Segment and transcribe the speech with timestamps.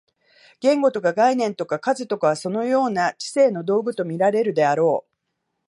[0.61, 5.11] 言語とか概念とか数とかは、そのような知性の道具と見られるであろう。